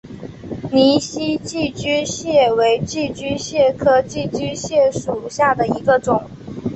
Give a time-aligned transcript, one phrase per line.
[0.71, 6.27] 泥栖寄居蟹为寄居蟹科寄居蟹属下的一个种。